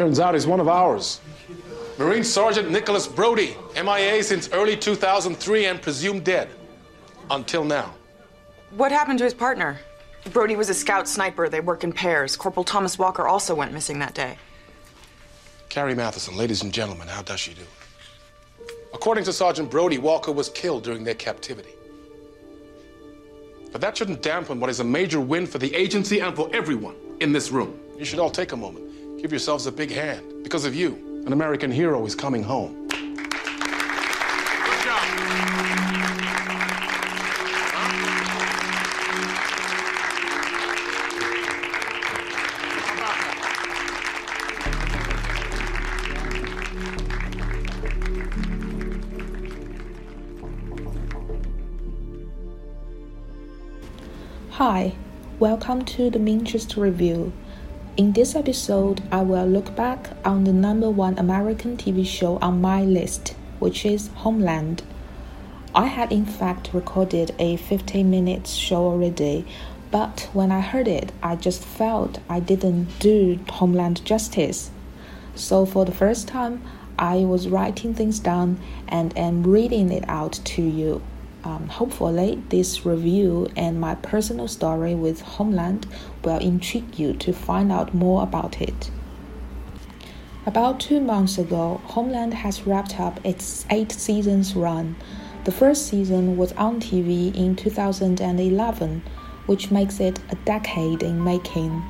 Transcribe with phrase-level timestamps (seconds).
[0.00, 1.20] Turns out he's one of ours.
[1.98, 6.48] Marine Sergeant Nicholas Brody, MIA since early 2003 and presumed dead.
[7.30, 7.92] Until now.
[8.70, 9.78] What happened to his partner?
[10.32, 11.50] Brody was a scout sniper.
[11.50, 12.34] They work in pairs.
[12.34, 14.38] Corporal Thomas Walker also went missing that day.
[15.68, 17.66] Carrie Mathison, ladies and gentlemen, how does she do?
[18.94, 21.74] According to Sergeant Brody, Walker was killed during their captivity.
[23.70, 26.96] But that shouldn't dampen what is a major win for the agency and for everyone
[27.20, 27.78] in this room.
[27.98, 28.89] You should all take a moment.
[29.20, 30.24] Give yourselves a big hand.
[30.42, 30.94] Because of you,
[31.26, 32.88] an American hero is coming home.
[32.88, 32.98] Good
[34.82, 35.02] job.
[54.52, 54.94] Hi,
[55.38, 57.34] welcome to the Minchester Review.
[58.00, 62.58] In this episode, I will look back on the number one American TV show on
[62.58, 64.82] my list, which is Homeland.
[65.74, 69.44] I had in fact recorded a 15 minutes show already,
[69.90, 74.70] but when I heard it, I just felt I didn't do Homeland justice.
[75.34, 76.62] So for the first time,
[76.98, 81.02] I was writing things down and am reading it out to you.
[81.42, 85.86] Um, hopefully, this review and my personal story with Homeland
[86.22, 88.90] will intrigue you to find out more about it.
[90.46, 94.96] About two months ago, Homeland has wrapped up its eight seasons run.
[95.44, 99.02] The first season was on TV in 2011,
[99.46, 101.82] which makes it a decade in making.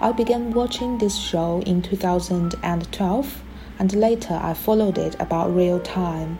[0.00, 3.42] I began watching this show in 2012,
[3.78, 6.38] and later I followed it about real time.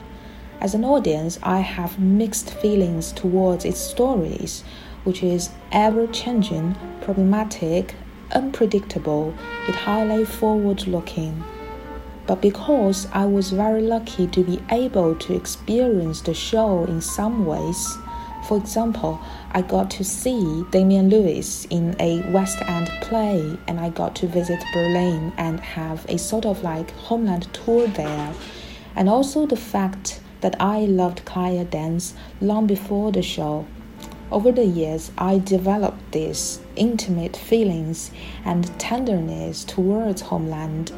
[0.61, 4.65] As an audience, I have mixed feelings towards its stories,
[5.05, 7.95] which is ever changing, problematic,
[8.33, 9.35] unpredictable,
[9.69, 11.45] yet highly forward looking.
[12.27, 17.47] But because I was very lucky to be able to experience the show in some
[17.47, 17.97] ways,
[18.49, 19.21] for example,
[19.53, 24.27] I got to see Damian Lewis in a West End play, and I got to
[24.27, 28.35] visit Berlin and have a sort of like homeland tour there,
[28.97, 33.67] and also the fact that I loved Claire Danes long before the show.
[34.31, 38.11] Over the years, I developed these intimate feelings
[38.45, 40.93] and tenderness towards homeland.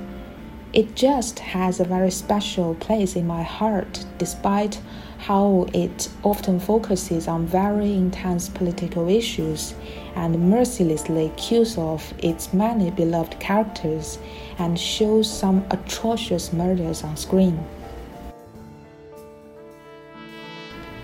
[0.72, 4.80] It just has a very special place in my heart, despite
[5.18, 9.74] how it often focuses on very intense political issues
[10.14, 14.18] and mercilessly kills off its many beloved characters
[14.58, 17.64] and shows some atrocious murders on screen.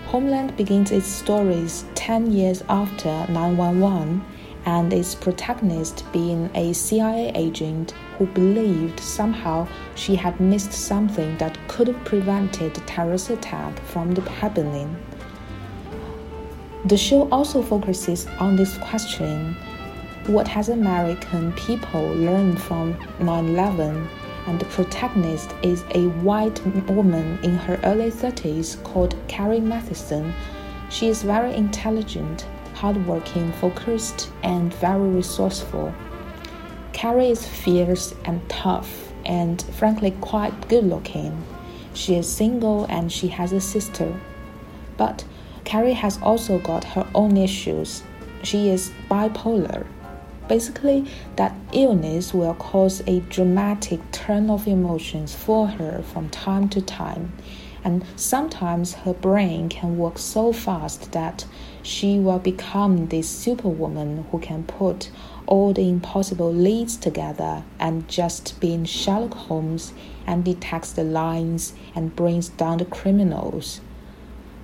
[0.07, 4.23] Homeland begins its stories 10 years after 911
[4.65, 11.57] and its protagonist being a CIA agent who believed somehow she had missed something that
[11.67, 14.95] could have prevented the terrorist attack from happening.
[16.85, 19.55] The show also focuses on this question
[20.27, 24.07] what has American people learned from 9 11
[24.47, 30.33] and the protagonist is a white woman in her early 30s called Carrie Mathison.
[30.89, 35.93] She is very intelligent, hardworking, focused, and very resourceful.
[36.93, 41.43] Carrie is fierce and tough, and frankly, quite good looking.
[41.93, 44.17] She is single and she has a sister.
[44.95, 45.25] But
[45.65, 48.01] Carrie has also got her own issues.
[48.43, 49.85] She is bipolar
[50.47, 56.81] Basically, that illness will cause a dramatic turn of emotions for her from time to
[56.81, 57.33] time,
[57.83, 61.45] and sometimes her brain can work so fast that
[61.83, 65.09] she will become this superwoman who can put
[65.45, 69.93] all the impossible leads together and just being Sherlock Holmes
[70.25, 73.79] and detects the lines and brings down the criminals.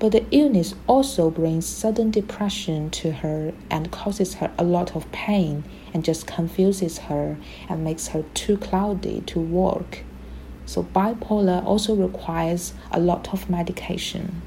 [0.03, 5.09] But the illness also brings sudden depression to her and causes her a lot of
[5.13, 5.63] pain
[5.93, 7.37] and just confuses her
[7.69, 10.03] and makes her too cloudy to work.
[10.65, 14.41] So, bipolar also requires a lot of medication.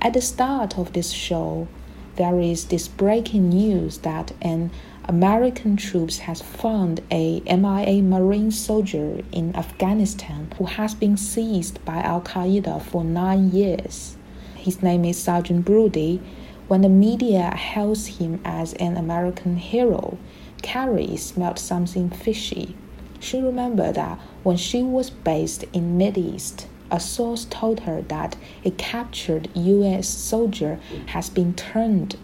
[0.00, 1.68] At the start of this show,
[2.16, 4.70] there is this breaking news that an
[5.10, 11.96] American troops has found a MIA Marine soldier in Afghanistan who has been seized by
[11.96, 14.16] Al Qaeda for nine years.
[14.54, 16.22] His name is Sergeant Brody.
[16.68, 20.16] When the media hails him as an American hero,
[20.62, 22.76] Carrie smelled something fishy.
[23.18, 28.36] She remembered that when she was based in the Mideast, a source told her that
[28.64, 32.14] a captured US soldier has been turned.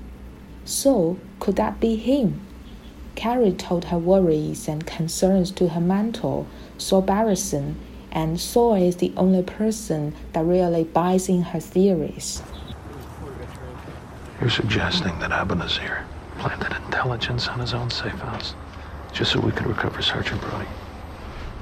[0.65, 2.46] So, could that be him?
[3.17, 6.47] Carrie told her worries and concerns to her mentor,
[6.79, 7.77] Saul Berenson,
[8.13, 12.43] and Saul is the only person that really buys in her theories.
[14.41, 16.05] You're suggesting that Abu Nazir
[16.39, 18.55] planted intelligence on his own safe house
[19.17, 20.69] just so we could recover Sergeant Brody?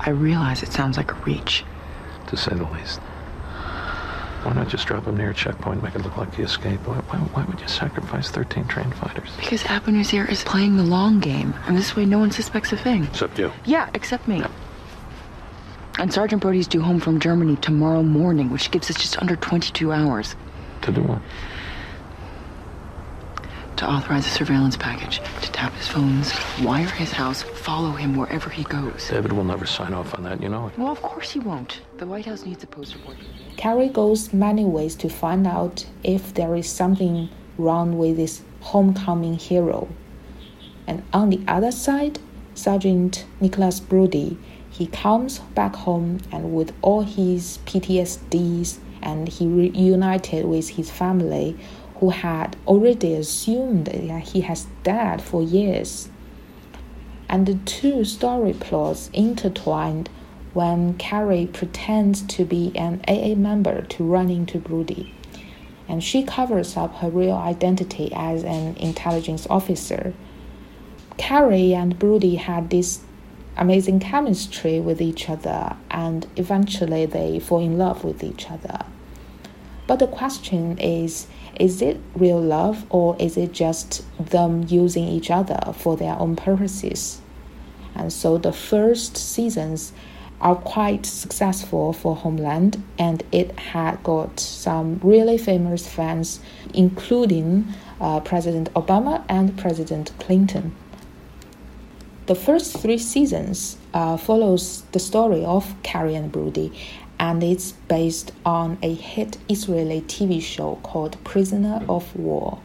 [0.00, 1.64] I realize it sounds like a reach.
[2.28, 3.00] To say the least.
[4.44, 6.86] Why not just drop him near a checkpoint, make it look like he escaped?
[6.86, 9.30] Why, why, why would you sacrifice 13 trained fighters?
[9.38, 12.76] Because Abu Nazir is playing the long game, and this way no one suspects a
[12.76, 13.04] thing.
[13.04, 13.50] Except you.
[13.64, 14.44] Yeah, except me.
[15.98, 19.92] And Sergeant Brody's due home from Germany tomorrow morning, which gives us just under 22
[19.92, 20.36] hours.
[20.82, 21.22] To do what?
[23.78, 26.32] To authorize a surveillance package, to tap his phones,
[26.62, 29.08] wire his house, follow him wherever he goes.
[29.10, 30.70] David will never sign off on that, you know.
[30.78, 31.80] Well, of course he won't.
[31.98, 33.16] The White House needs a post report.
[33.56, 37.28] Carrie goes many ways to find out if there is something
[37.58, 39.88] wrong with this homecoming hero.
[40.86, 42.20] And on the other side,
[42.54, 44.38] Sergeant Nicholas Brody,
[44.70, 51.56] he comes back home and with all his PTSDs and he reunited with his family
[52.04, 56.10] who had already assumed that he has died for years.
[57.30, 60.10] And the two story plots intertwined
[60.52, 65.14] when Carrie pretends to be an AA member to run into Brody.
[65.88, 70.12] And she covers up her real identity as an intelligence officer.
[71.16, 73.00] Carrie and Brody had this
[73.56, 78.84] amazing chemistry with each other, and eventually they fall in love with each other.
[79.86, 81.28] But the question is
[81.60, 86.36] is it real love or is it just them using each other for their own
[86.36, 87.20] purposes?
[87.94, 89.92] And so the first seasons
[90.40, 96.40] are quite successful for Homeland, and it had got some really famous fans,
[96.74, 97.66] including
[98.00, 100.74] uh, President Obama and President Clinton.
[102.26, 106.72] The first three seasons uh, follows the story of Carrie and Brody,
[107.24, 112.60] and it's based on a hit Israeli TV show called Prisoner of War.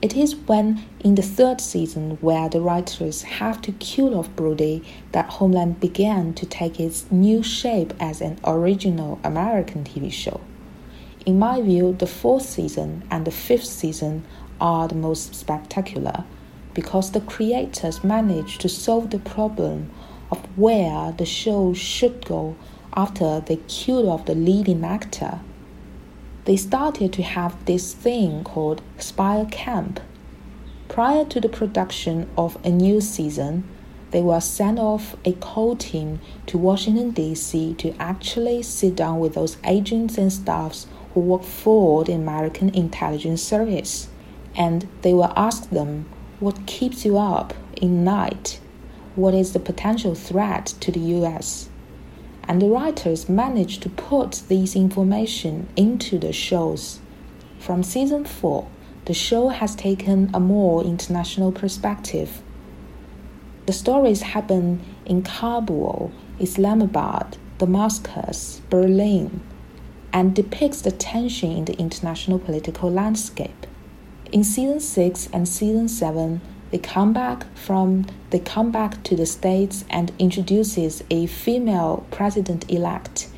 [0.00, 4.82] It is when, in the third season, where the writers have to kill off Brody,
[5.12, 10.40] that Homeland began to take its new shape as an original American TV show.
[11.26, 14.24] In my view, the fourth season and the fifth season
[14.58, 16.24] are the most spectacular
[16.72, 19.90] because the creators managed to solve the problem
[20.30, 22.56] of where the show should go
[22.96, 25.40] after they killed off the leading actor
[26.46, 29.98] they started to have this thing called Spy Camp.
[30.86, 33.64] Prior to the production of a new season,
[34.12, 37.74] they will send off a core team to Washington, D.C.
[37.74, 43.42] to actually sit down with those agents and staffs who work for the American Intelligence
[43.42, 44.08] Service.
[44.54, 46.06] And they will ask them,
[46.38, 48.60] What keeps you up in night?
[49.16, 51.70] What is the potential threat to the U.S.?
[52.48, 57.00] And the writers managed to put this information into the shows.
[57.58, 58.68] From season 4,
[59.06, 62.42] the show has taken a more international perspective.
[63.66, 69.40] The stories happen in Kabul, Islamabad, Damascus, Berlin,
[70.12, 73.66] and depicts the tension in the international political landscape.
[74.32, 79.26] In season 6 and season 7, they come back from they come back to the
[79.26, 83.28] states and introduces a female president elect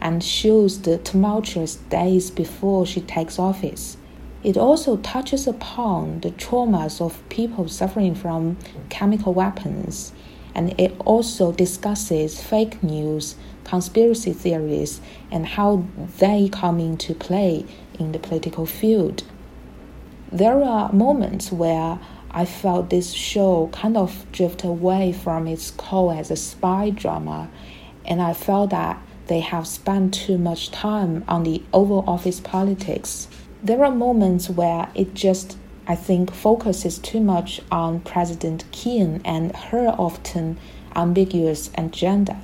[0.00, 3.96] and shows the tumultuous days before she takes office.
[4.44, 8.56] It also touches upon the traumas of people suffering from
[8.88, 10.12] chemical weapons,
[10.54, 15.84] and it also discusses fake news, conspiracy theories, and how
[16.18, 17.66] they come into play
[17.98, 19.24] in the political field.
[20.30, 21.98] There are moments where
[22.30, 27.50] I felt this show kind of drift away from its core as a spy drama,
[28.04, 33.28] and I felt that they have spent too much time on the Oval Office politics.
[33.62, 35.56] There are moments where it just,
[35.86, 40.58] I think, focuses too much on President Keane and her often
[40.94, 42.40] ambiguous agenda.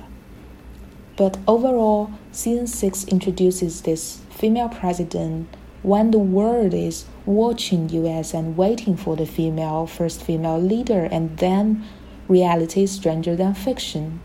[1.15, 5.47] But overall, season 6 introduces this female president
[5.81, 11.37] when the world is watching US and waiting for the female first female leader and
[11.37, 11.83] then
[12.27, 14.19] reality is stranger than fiction.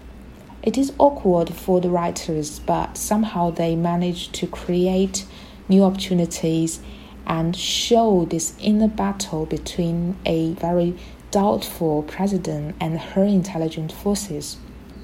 [0.62, 5.24] It is awkward for the writers, but somehow they manage to create
[5.68, 6.80] new opportunities
[7.26, 10.96] and show this inner battle between a very
[11.30, 14.56] doubtful president and her intelligent forces.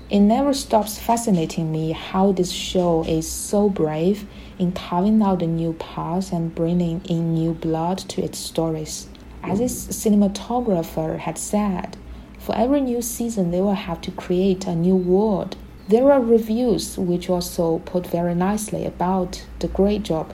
[0.09, 4.25] It never stops fascinating me how this show is so brave
[4.57, 9.09] in carving out the new paths and bringing in new blood to its stories.
[9.43, 11.97] As its cinematographer had said,
[12.39, 15.57] For every new season, they will have to create a new world.
[15.89, 20.33] There are reviews which also put very nicely about the great job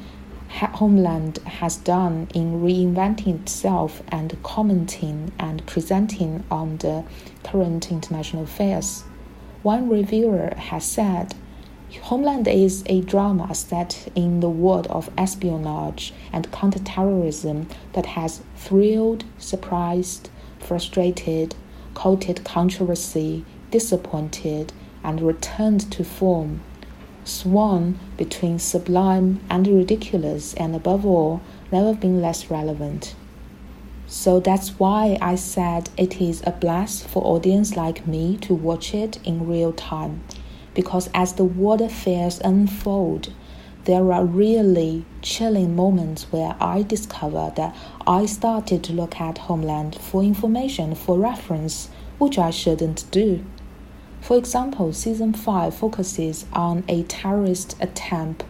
[0.51, 7.05] Homeland has done in reinventing itself and commenting and presenting on the
[7.43, 9.05] current international affairs.
[9.63, 11.35] One reviewer has said
[12.03, 19.25] Homeland is a drama set in the world of espionage and counterterrorism that has thrilled,
[19.39, 21.55] surprised, frustrated,
[21.95, 24.73] courted controversy, disappointed,
[25.05, 26.61] and returned to form
[27.25, 31.41] swung between sublime and ridiculous, and above all,
[31.71, 33.15] never been less relevant.
[34.13, 38.93] So that's why I said it is a blast for audience like me to watch
[38.93, 40.23] it in real time,
[40.75, 43.33] because as the world affairs unfold,
[43.85, 47.75] there are really chilling moments where I discover that
[48.07, 51.89] I started to look at Homeland for information, for reference,
[52.19, 53.43] which I shouldn't do.
[54.21, 58.45] For example, season 5 focuses on a terrorist attempt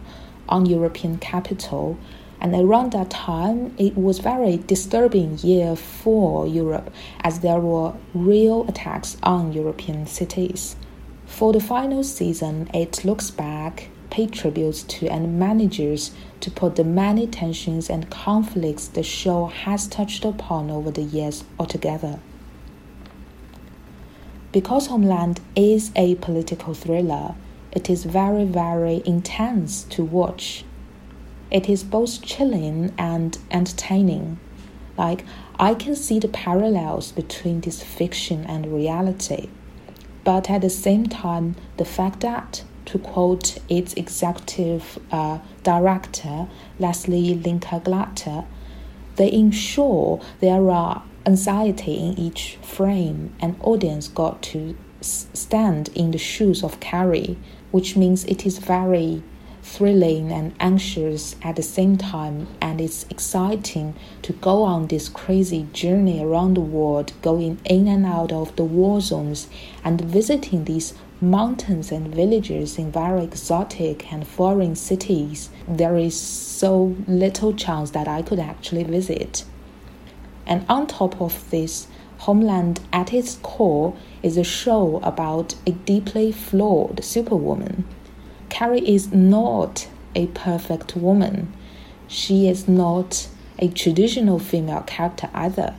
[0.49, 1.97] on European capital,
[2.43, 7.93] and around that time, it was a very disturbing year for Europe as there were
[8.13, 10.75] real attacks on European cities.
[11.25, 16.83] For the final season, it looks back, pays tributes to and manages to put the
[16.83, 22.19] many tensions and conflicts the show has touched upon over the years altogether.
[24.51, 27.35] Because Homeland is a political thriller,
[27.71, 30.65] it is very, very intense to watch.
[31.53, 34.39] It is both chilling and entertaining.
[34.97, 35.23] Like,
[35.59, 39.49] I can see the parallels between this fiction and reality.
[40.23, 46.47] But at the same time, the fact that, to quote its executive uh, director,
[46.79, 48.45] Leslie Linka Glatter,
[49.17, 56.17] they ensure there are anxiety in each frame, and audience got to stand in the
[56.17, 57.37] shoes of Carrie,
[57.69, 59.21] which means it is very
[59.73, 65.67] thrilling and anxious at the same time, and it's exciting to go on this crazy
[65.73, 69.47] journey around the world, going in and out of the war zones
[69.83, 75.49] and visiting these mountains and villages in very exotic and foreign cities.
[75.67, 79.43] There is so little chance that I could actually visit.
[80.45, 81.87] And on top of this,
[82.19, 87.85] Homeland at its core is a show about a deeply flawed superwoman.
[88.53, 91.51] Carrie is not a perfect woman.
[92.07, 95.73] She is not a traditional female character either.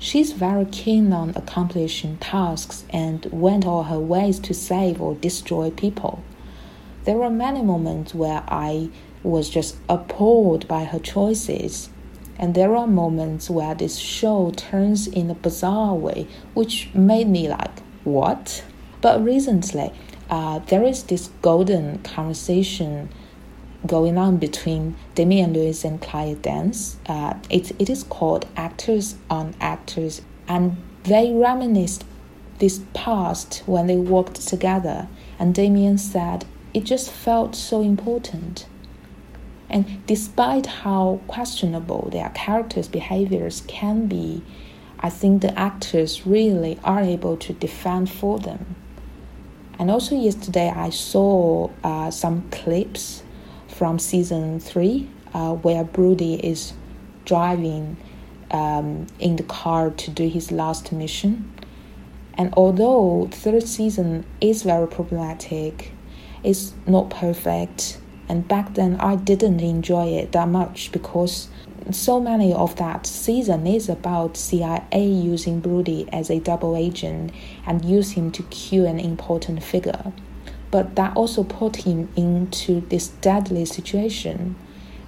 [0.00, 5.70] She's very keen on accomplishing tasks and went all her ways to save or destroy
[5.70, 6.24] people.
[7.04, 8.90] There were many moments where I
[9.22, 11.90] was just appalled by her choices
[12.36, 17.48] and there are moments where this show turns in a bizarre way, which made me
[17.48, 18.64] like, what?
[19.00, 19.92] But recently,
[20.30, 23.08] uh, there is this golden conversation
[23.86, 26.98] going on between Damian Lewis and Claire Danes.
[27.06, 31.98] Uh, it, it is called Actors on Actors, and they reminisce
[32.58, 35.08] this past when they worked together.
[35.38, 38.66] And Damian said, It just felt so important.
[39.68, 44.42] And despite how questionable their characters' behaviors can be,
[44.98, 48.76] I think the actors really are able to defend for them.
[49.80, 53.22] And also, yesterday I saw uh, some clips
[53.66, 56.74] from season three uh, where Brody is
[57.24, 57.96] driving
[58.50, 61.50] um, in the car to do his last mission.
[62.34, 65.92] And although third season is very problematic,
[66.44, 67.96] it's not perfect,
[68.28, 71.48] and back then, I didn't enjoy it that much because
[71.94, 77.32] so many of that season is about CIA using Brody as a double agent
[77.66, 80.12] and use him to kill an important figure.
[80.70, 84.56] But that also put him into this deadly situation.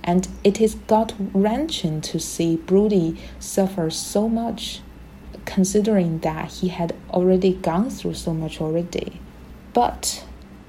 [0.02, 4.80] And it is gut wrenching to see Brody suffer so much,
[5.44, 9.20] considering that he had already gone through so much already.
[9.72, 10.24] But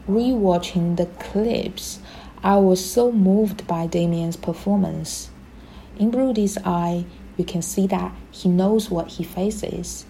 [0.08, 2.00] rewatching the clips,
[2.44, 5.30] I was so moved by Damian's performance.
[5.98, 7.06] In Brody's eye,
[7.38, 10.06] you can see that he knows what he faces,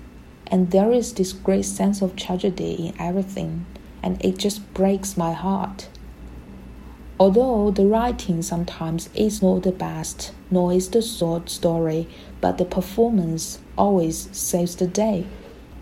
[0.48, 3.66] and there is this great sense of tragedy in everything,
[4.02, 5.90] and it just breaks my heart.
[7.20, 12.08] Although the writing sometimes is not the best, nor is the short story,
[12.42, 15.26] but the performance always saves the day.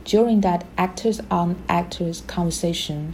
[0.04, 3.14] During that actors on actors conversation,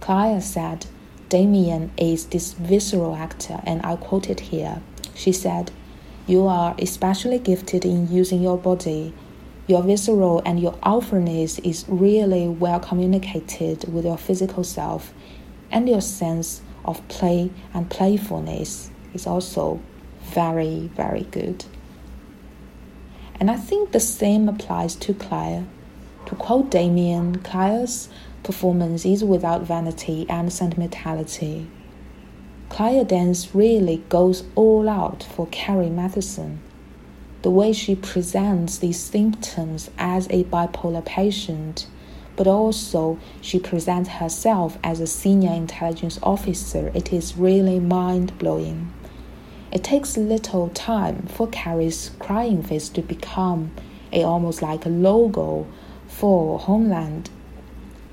[0.00, 0.86] Claire said
[1.28, 4.80] Damian is this visceral actor, and I quote it here.
[5.14, 5.72] She said,
[6.28, 9.14] You are especially gifted in using your body.
[9.68, 15.12] your visceral and your alphaness is really well communicated with your physical self,
[15.70, 19.78] and your sense of play and playfulness is also
[20.22, 21.66] very, very good.
[23.38, 25.66] And I think the same applies to Claire.
[26.26, 28.08] To quote Damian, Claire's
[28.42, 31.68] performance is without vanity and sentimentality.
[32.68, 36.58] Claire Danes really goes all out for Carrie Mathison
[37.42, 41.86] the way she presents these symptoms as a bipolar patient,
[42.36, 48.92] but also she presents herself as a senior intelligence officer, it is really mind blowing.
[49.72, 53.70] It takes little time for Carrie's crying face to become
[54.12, 55.66] a almost like a logo
[56.06, 57.30] for Homeland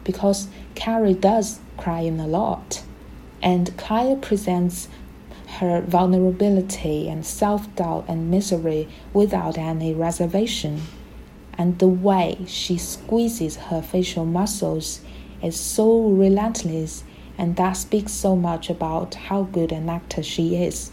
[0.05, 2.84] because Carrie does cry in a lot.
[3.45, 4.87] And Kaya presents
[5.59, 10.81] her vulnerability and self doubt and misery without any reservation.
[11.55, 15.01] And the way she squeezes her facial muscles
[15.43, 17.03] is so relentless,
[17.37, 20.91] and that speaks so much about how good an actor she is.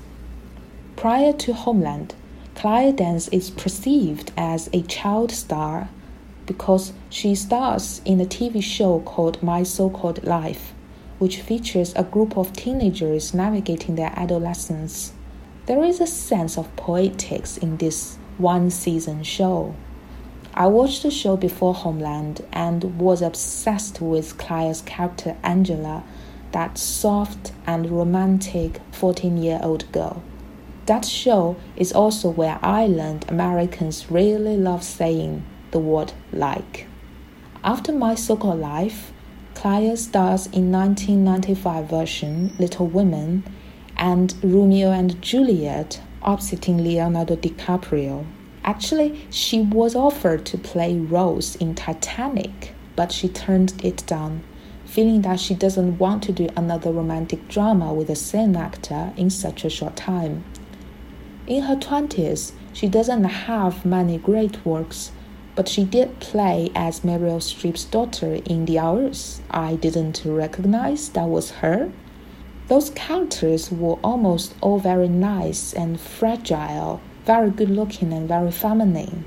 [0.95, 2.15] Prior to Homeland,
[2.55, 5.89] Claire Danes is perceived as a child star
[6.45, 10.72] because she stars in a TV show called My So Called Life
[11.23, 15.13] which features a group of teenagers navigating their adolescence.
[15.67, 19.77] There is a sense of poetics in this one season show.
[20.53, 26.03] I watched the show before Homeland and was obsessed with Claire's character Angela,
[26.51, 30.25] that soft and romantic 14 year old girl.
[30.87, 36.89] That show is also where I learned Americans really love saying the word like.
[37.63, 39.13] After my so called life,
[39.55, 43.45] Claire stars in 1995 version Little Women
[43.97, 48.25] and Romeo and Juliet oppositing Leonardo DiCaprio.
[48.65, 54.43] Actually, she was offered to play Rose in Titanic, but she turned it down,
[54.85, 59.31] feeling that she doesn't want to do another romantic drama with the same actor in
[59.31, 60.45] such a short time.
[61.47, 65.11] In her 20s, she doesn't have many great works,
[65.55, 69.41] but she did play as Meryl Streep's daughter in The Hours.
[69.51, 71.93] I didn't recognize that was her.
[72.69, 79.25] Those characters were almost all very nice and fragile, very good looking and very feminine.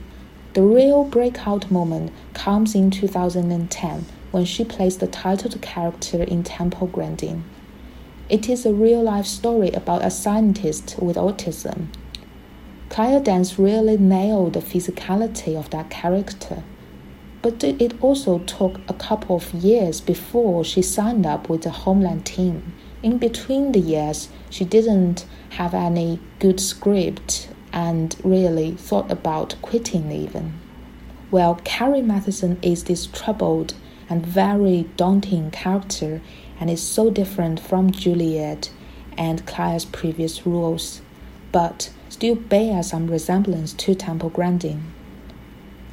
[0.54, 6.88] The real breakout moment comes in 2010 when she plays the titled character in Temple
[6.88, 7.44] Grandin.
[8.30, 11.90] It is a real life story about a scientist with autism
[12.96, 16.64] Claire Danes really nailed the physicality of that character.
[17.42, 22.26] But it also took a couple of years before she signed up with the Homeland
[22.26, 22.72] team.
[23.04, 30.10] In between the years, she didn't have any good script and really thought about quitting
[30.14, 30.54] even.
[31.32, 33.74] Well, Carrie Mathison is this troubled
[34.10, 36.22] and very daunting character
[36.62, 38.72] and is so different from Juliet
[39.18, 41.02] and Claire's previous roles.
[41.52, 44.84] But still bear some resemblance to Temple Grandin.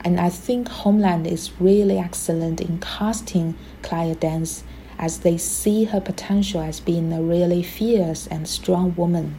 [0.04, 4.64] And I think Homeland is really excellent in casting Claire Danes
[4.98, 9.36] as they see her potential as being a really fierce and strong woman.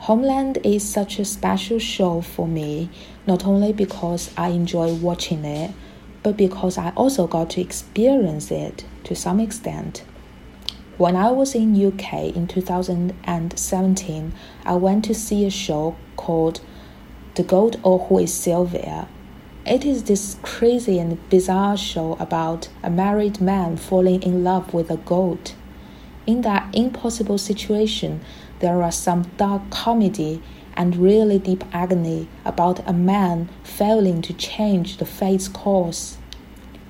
[0.00, 2.90] Homeland is such a special show for me,
[3.26, 5.72] not only because I enjoy watching it,
[6.22, 10.04] but because I also got to experience it to some extent.
[11.00, 14.32] When I was in UK in 2017,
[14.66, 16.60] I went to see a show called
[17.36, 19.08] The Goat or Who is Sylvia.
[19.64, 24.90] It is this crazy and bizarre show about a married man falling in love with
[24.90, 25.54] a goat.
[26.26, 28.20] In that impossible situation,
[28.58, 30.42] there are some dark comedy
[30.74, 36.18] and really deep agony about a man failing to change the fate's course.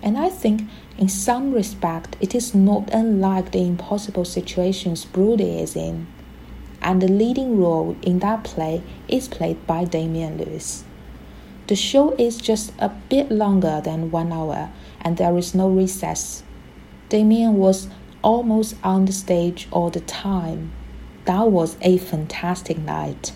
[0.03, 0.63] And I think
[1.01, 6.07] in some respect, it is not unlike the impossible situations Brody is in.
[6.83, 10.85] And the leading role in that play is played by Damian Lewis.
[11.69, 16.43] The show is just a bit longer than one hour, and there is no recess.
[17.09, 17.89] Damian was
[18.23, 20.71] almost on the stage all the time.
[21.25, 23.33] That was a fantastic night.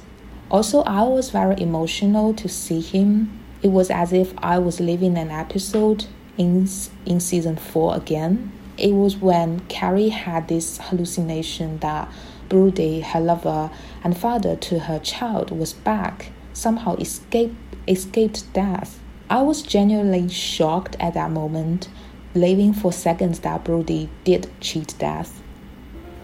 [0.51, 3.41] Also, I was very emotional to see him.
[3.63, 6.05] It was as if I was living an episode
[6.37, 6.69] in
[7.07, 8.53] in season four again.
[8.77, 12.09] It was when Carrie had this hallucination that
[12.49, 13.71] Brody, her lover
[14.03, 19.01] and father to her child, was back, somehow escaped escaped death.
[19.31, 21.89] I was genuinely shocked at that moment,
[22.33, 25.41] believing for seconds that Brody did cheat death.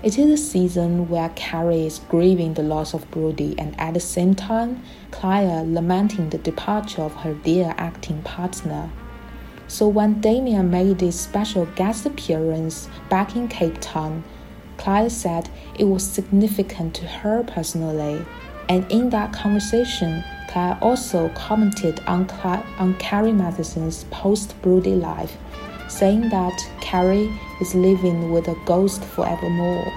[0.03, 4.01] It is a season where Carrie is grieving the loss of Brody and at the
[4.01, 8.91] same time, Claire lamenting the departure of her dear acting partner.
[9.71, 14.25] So when Damian made his special guest appearance back in Cape Town,
[14.79, 18.27] Claire said it was significant to her personally.
[18.69, 22.29] And in that conversation, Claire also commented on,
[22.81, 25.37] on Carrie Mathison's post Brody life
[25.89, 27.31] saying that Carrie
[27.61, 29.93] is living with a ghost forevermore.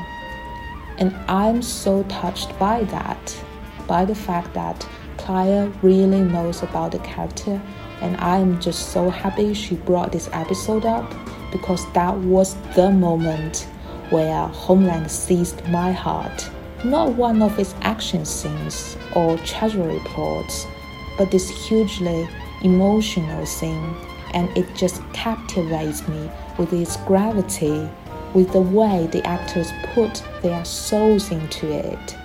[0.99, 3.43] And I'm so touched by that,
[3.87, 7.59] by the fact that Claire really knows about the character,
[8.01, 11.13] and I'm just so happy she brought this episode up
[11.51, 13.67] because that was the moment
[14.09, 16.49] where Homeland seized my heart.
[16.83, 20.67] Not one of its action scenes or treasury plots,
[21.17, 22.27] but this hugely
[22.63, 23.95] emotional scene
[24.33, 27.87] and it just captivates me with its gravity,
[28.33, 32.17] with the way the actors put their souls into it.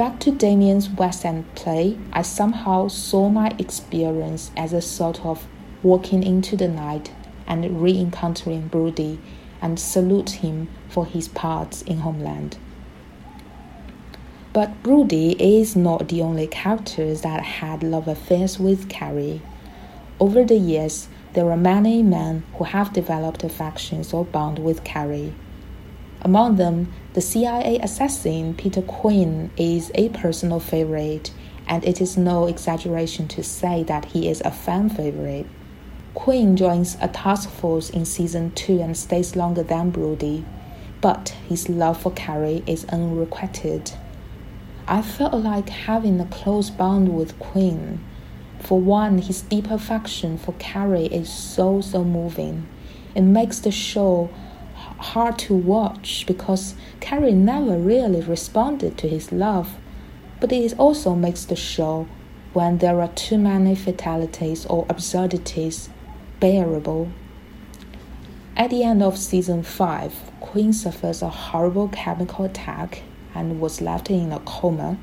[0.00, 5.46] Back to Damian's West End play, I somehow saw my experience as a sort of
[5.82, 7.12] walking into the night
[7.46, 9.20] and re encountering Brody
[9.60, 12.56] and salute him for his parts in Homeland.
[14.54, 19.42] But Brody is not the only character that had love affairs with Carrie.
[20.18, 25.34] Over the years, there are many men who have developed affections or bond with Carrie.
[26.22, 31.32] Among them, the CIA assassin Peter Quinn is a personal favorite,
[31.66, 35.46] and it is no exaggeration to say that he is a fan favorite.
[36.14, 40.44] Quinn joins a task force in season 2 and stays longer than Brody,
[41.00, 43.90] but his love for Carrie is unrequited.
[44.86, 48.04] I felt like having a close bond with Quinn.
[48.60, 52.68] For one, his deep affection for Carrie is so, so moving.
[53.16, 54.30] It makes the show
[55.00, 59.74] hard to watch because Carrie never really responded to his love.
[60.40, 62.06] But it also makes the show,
[62.52, 65.88] when there are too many fatalities or absurdities,
[66.38, 67.10] bearable.
[68.56, 73.02] At the end of season 5, Quinn suffers a horrible chemical attack
[73.34, 74.98] and was left in a coma.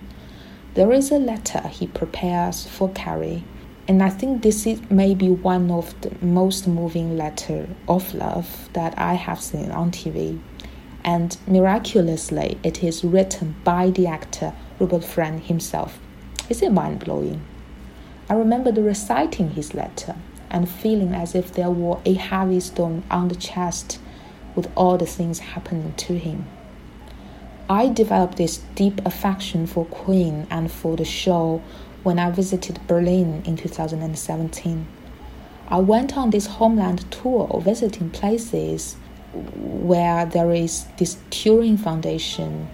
[0.73, 3.43] There is a letter he prepares for Carrie,
[3.87, 8.97] and I think this is maybe one of the most moving letter of love that
[8.99, 10.39] I have seen on TV.
[11.05, 15.99] And miraculously, it is written by the actor Rupert Friend himself.
[16.49, 17.41] Is it mind blowing?
[18.29, 20.15] I remember reciting his letter
[20.49, 23.99] and feeling as if there were a heavy stone on the chest
[24.53, 26.45] with all the things happening to him.
[27.69, 31.61] I developed this deep affection for Quinn and for the show
[32.03, 34.87] when I visited Berlin in 2017.
[35.69, 38.95] I went on this homeland tour visiting places
[39.33, 42.69] where there is this Düring Foundation,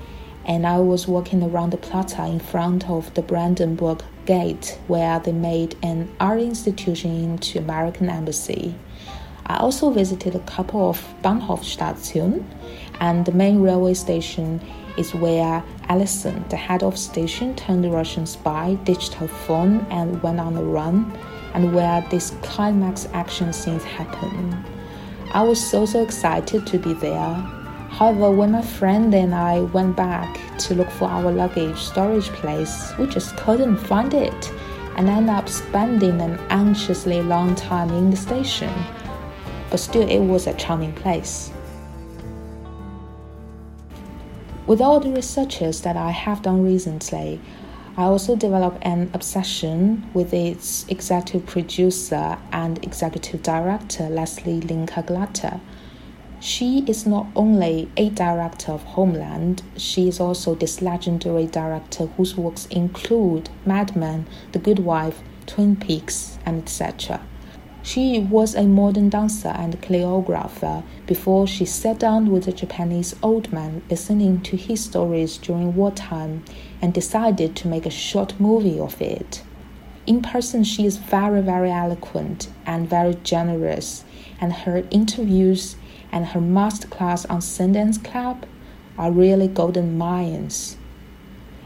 [0.45, 5.31] and I was walking around the plaza in front of the Brandenburg Gate where they
[5.31, 8.75] made an art institution into American Embassy.
[9.45, 12.45] I also visited a couple of Bahnhofstation
[12.99, 14.61] and the main railway station
[14.97, 20.21] is where Allison, the head of station, turned the Russian spy, ditched her phone, and
[20.23, 21.11] went on a run,
[21.53, 24.65] and where this climax action scenes happen.
[25.33, 27.35] I was so so excited to be there.
[27.93, 32.91] However, when my friend and I went back to look for our luggage storage place,
[32.97, 34.51] we just couldn't find it
[34.97, 38.73] and ended up spending an anxiously long time in the station.
[39.69, 41.52] But still, it was a charming place.
[44.65, 47.41] With all the researches that I have done recently,
[47.97, 55.59] I also developed an obsession with its executive producer and executive director, Leslie Linka Glatter.
[56.39, 62.37] She is not only a director of Homeland, she is also this legendary director whose
[62.37, 67.19] works include Mad Men, The Good Wife, Twin Peaks, and etc.
[67.85, 73.51] She was a modern dancer and choreographer before she sat down with a Japanese old
[73.51, 76.45] man listening to his stories during wartime
[76.81, 79.43] and decided to make a short movie of it.
[80.07, 84.05] In person, she is very, very eloquent and very generous,
[84.39, 85.75] and her interviews
[86.09, 88.45] and her masterclass on Sundance Club
[88.97, 90.77] are really golden mines.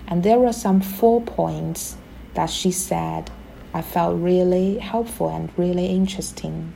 [0.07, 1.95] And there were some four points
[2.33, 3.29] that she said
[3.77, 6.73] I felt really helpful and really interesting.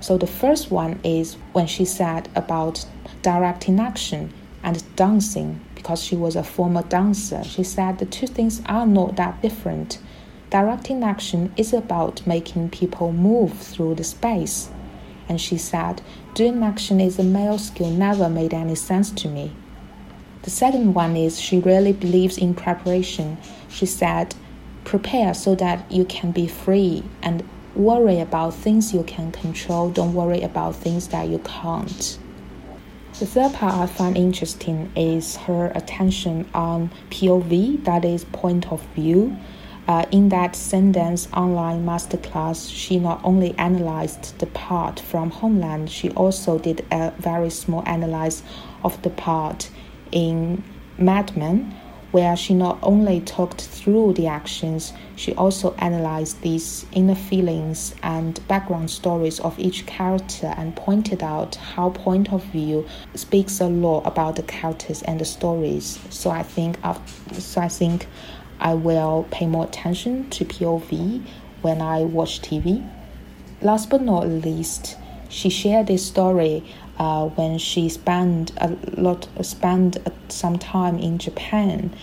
[0.00, 2.84] So the first one is when she said about
[3.22, 7.42] directing action and dancing because she was a former dancer.
[7.44, 10.00] She said the two things are not that different.
[10.50, 14.68] Directing action is about making people move through the space,
[15.30, 16.02] and she said,
[16.34, 19.52] Doing action is a male skill never made any sense to me.
[20.42, 23.38] The second one is she really believes in preparation.
[23.70, 24.34] She said,
[24.88, 29.90] Prepare so that you can be free and worry about things you can control.
[29.90, 32.18] Don't worry about things that you can't.
[33.18, 38.80] The third part I find interesting is her attention on POV, that is, point of
[38.94, 39.36] view.
[39.86, 46.08] Uh, in that Sundance online masterclass, she not only analyzed the part from Homeland, she
[46.12, 48.42] also did a very small analysis
[48.82, 49.68] of the part
[50.12, 50.64] in
[50.96, 51.74] Mad Men,
[52.10, 58.46] where she not only talked through the actions, she also analyzed these inner feelings and
[58.48, 64.00] background stories of each character and pointed out how point of view speaks a lot
[64.06, 65.98] about the characters and the stories.
[66.10, 66.78] So I think,
[67.32, 68.06] so I think
[68.58, 71.22] I will pay more attention to POV
[71.60, 72.88] when I watch TV.
[73.60, 74.96] Last but not least,
[75.28, 76.64] she shared this story
[76.98, 79.96] uh, when she spent a lot spent
[80.28, 81.94] some time in Japan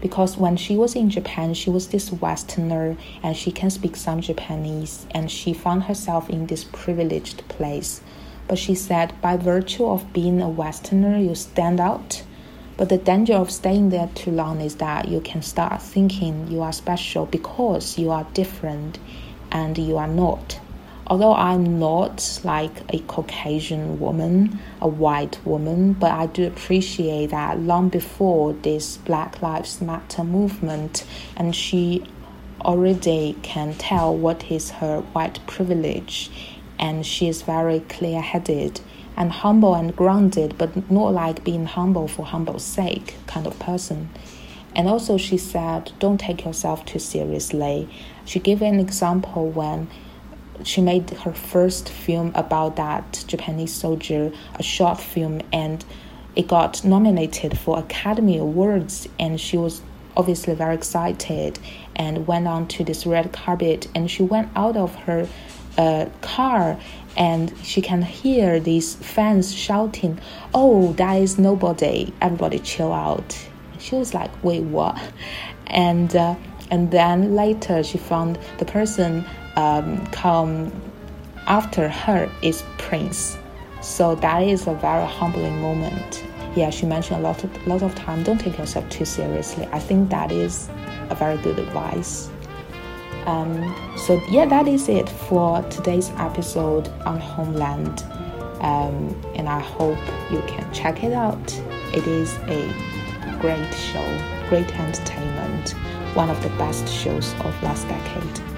[0.00, 4.22] because when she was in Japan, she was this Westerner and she can speak some
[4.22, 8.00] Japanese, and she found herself in this privileged place.
[8.48, 12.22] But she said, by virtue of being a Westerner, you stand out
[12.80, 16.62] but the danger of staying there too long is that you can start thinking you
[16.62, 18.98] are special because you are different
[19.52, 20.58] and you are not.
[21.10, 27.58] Although I'm not like a Caucasian woman, a white woman, but I do appreciate that
[27.58, 31.04] long before this Black Lives Matter movement,
[31.36, 32.04] and she
[32.60, 36.30] already can tell what is her white privilege,
[36.78, 38.80] and she is very clear headed
[39.16, 44.10] and humble and grounded, but not like being humble for humble's sake kind of person.
[44.76, 47.88] And also, she said, don't take yourself too seriously.
[48.24, 49.88] She gave an example when
[50.64, 55.84] she made her first film about that Japanese soldier, a short film, and
[56.36, 59.08] it got nominated for Academy Awards.
[59.18, 59.82] And she was
[60.16, 61.58] obviously very excited
[61.96, 63.88] and went on to this red carpet.
[63.94, 65.28] And she went out of her
[65.78, 66.78] uh, car
[67.16, 70.20] and she can hear these fans shouting,
[70.54, 72.12] "Oh, that is nobody!
[72.20, 73.36] Everybody chill out."
[73.78, 75.00] She was like, "Wait, what?"
[75.66, 76.36] And uh,
[76.70, 79.24] and then later she found the person
[79.56, 80.72] um, come
[81.46, 83.36] after her is Prince.
[83.82, 86.24] So that is a very humbling moment.
[86.54, 88.22] Yeah, she mentioned a lot of lot of time.
[88.22, 89.68] Don't take yourself too seriously.
[89.72, 90.68] I think that is
[91.08, 92.30] a very good advice.
[93.26, 98.02] Um, so, yeah, that is it for today's episode on Homeland.
[98.60, 99.98] Um, and I hope
[100.30, 101.62] you can check it out.
[101.94, 105.70] It is a great show, great entertainment,
[106.14, 108.49] one of the best shows of last decade.